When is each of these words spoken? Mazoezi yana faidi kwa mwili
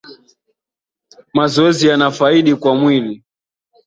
Mazoezi 1.33 1.85
yana 1.87 2.11
faidi 2.11 2.55
kwa 2.55 2.75
mwili 2.75 3.23